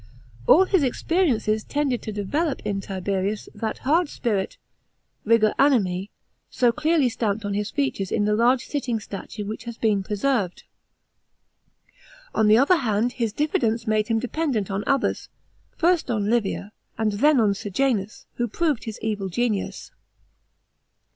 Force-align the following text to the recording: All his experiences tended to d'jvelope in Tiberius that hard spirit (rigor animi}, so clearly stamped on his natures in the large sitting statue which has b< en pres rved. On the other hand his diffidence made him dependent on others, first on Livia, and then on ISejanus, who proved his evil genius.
All 0.47 0.65
his 0.65 0.81
experiences 0.81 1.63
tended 1.63 2.01
to 2.01 2.11
d'jvelope 2.11 2.61
in 2.65 2.81
Tiberius 2.81 3.47
that 3.53 3.77
hard 3.85 4.09
spirit 4.09 4.57
(rigor 5.25 5.53
animi}, 5.59 6.09
so 6.49 6.71
clearly 6.71 7.07
stamped 7.07 7.45
on 7.45 7.53
his 7.53 7.71
natures 7.77 8.11
in 8.11 8.25
the 8.25 8.33
large 8.35 8.65
sitting 8.65 8.99
statue 8.99 9.45
which 9.45 9.65
has 9.65 9.77
b< 9.77 9.91
en 9.91 10.01
pres 10.01 10.23
rved. 10.23 10.63
On 12.33 12.47
the 12.47 12.57
other 12.57 12.77
hand 12.77 13.11
his 13.11 13.31
diffidence 13.31 13.85
made 13.85 14.07
him 14.07 14.17
dependent 14.17 14.71
on 14.71 14.83
others, 14.87 15.29
first 15.77 16.09
on 16.09 16.31
Livia, 16.31 16.71
and 16.97 17.11
then 17.11 17.39
on 17.39 17.53
ISejanus, 17.53 18.25
who 18.37 18.47
proved 18.47 18.85
his 18.85 18.99
evil 19.03 19.29
genius. 19.29 19.91